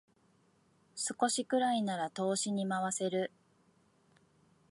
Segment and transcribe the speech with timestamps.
[0.95, 3.31] 少しくらいなら投資に回せる